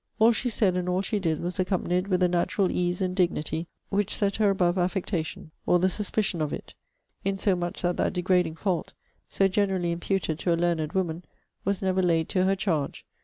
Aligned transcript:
All 0.17 0.31
she 0.31 0.49
said 0.49 0.75
and 0.75 0.89
all 0.89 1.03
she 1.03 1.19
did 1.19 1.41
was 1.41 1.59
accompanied 1.59 2.07
with 2.07 2.23
a 2.23 2.27
natural 2.27 2.71
ease 2.71 3.01
and 3.03 3.15
dignity, 3.15 3.67
which 3.89 4.15
set 4.15 4.37
her 4.37 4.49
above 4.49 4.75
affectation, 4.75 5.51
or 5.67 5.77
the 5.77 5.89
suspicion 5.89 6.41
of 6.41 6.51
it; 6.51 6.73
insomuch 7.23 7.83
that 7.83 7.97
that 7.97 8.13
degrading 8.13 8.55
fault, 8.55 8.95
so 9.27 9.47
generally 9.47 9.91
imputed 9.91 10.39
to 10.39 10.53
a 10.53 10.57
learned 10.57 10.93
woman, 10.93 11.23
was 11.65 11.83
never 11.83 12.01
laid 12.01 12.29
to 12.29 12.45
her 12.45 12.55
charge. 12.55 13.05